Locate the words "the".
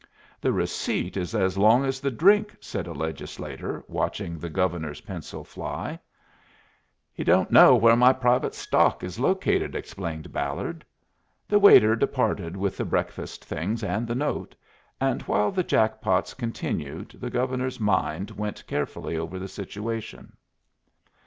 0.41-0.51, 1.99-2.09, 4.39-4.49, 11.47-11.59, 12.77-12.85, 14.07-14.15, 15.51-15.61, 17.19-17.29, 19.37-19.47